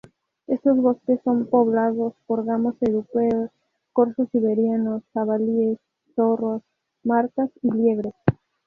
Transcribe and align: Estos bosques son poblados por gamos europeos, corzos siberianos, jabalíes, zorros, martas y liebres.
Estos 0.47 0.77
bosques 0.77 1.19
son 1.23 1.45
poblados 1.45 2.15
por 2.25 2.43
gamos 2.43 2.73
europeos, 2.81 3.51
corzos 3.93 4.27
siberianos, 4.31 5.03
jabalíes, 5.13 5.77
zorros, 6.15 6.63
martas 7.03 7.51
y 7.61 7.69
liebres. 7.69 8.15